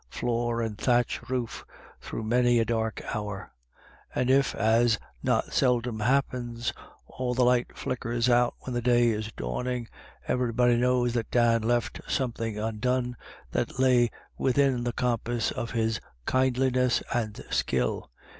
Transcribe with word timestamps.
floor 0.09 0.63
and 0.63 0.79
thatch 0.79 1.21
roof 1.29 1.63
through 1.99 2.23
many 2.23 2.57
a 2.57 2.65
dark 2.65 3.03
hour; 3.15 3.51
and 4.15 4.31
if, 4.31 4.55
as 4.55 4.97
not 5.21 5.53
seldom 5.53 5.99
happens, 5.99 6.73
all 7.05 7.35
the 7.35 7.43
light 7.43 7.67
flickers 7.77 8.27
out 8.27 8.55
when 8.61 8.73
the 8.73 8.81
day 8.81 9.09
is 9.09 9.31
dawning, 9.33 9.87
everybody 10.27 10.75
knows 10.75 11.13
that 11.13 11.29
Dan 11.29 11.61
left 11.61 12.01
nothing 12.19 12.57
undone 12.57 13.15
that 13.51 13.77
lay 13.77 14.09
within 14.39 14.85
the 14.85 14.93
compass 14.93 15.51
of 15.51 15.69
his 15.69 15.99
kindliness 16.25 17.03
and 17.13 17.45
skill. 17.51 18.09